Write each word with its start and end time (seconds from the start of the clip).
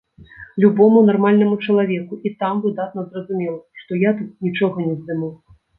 Любому 0.63 0.99
нармальнаму 1.09 1.59
чалавеку 1.67 2.19
і 2.29 2.33
там 2.41 2.65
выдатна 2.67 3.07
зразумела, 3.11 3.57
што 3.85 3.91
я 4.09 4.19
тут 4.21 4.31
нічога 4.49 4.77
не 4.93 5.01
здыму! 5.03 5.35